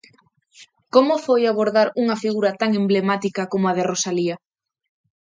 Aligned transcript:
Como 0.95 1.15
foi 1.25 1.41
abordar 1.45 1.87
unha 2.01 2.19
figura 2.23 2.51
tan 2.61 2.69
emblemática 2.81 3.43
como 3.51 3.65
a 3.67 3.75
de 3.77 3.87
Rosalía? 3.91 4.35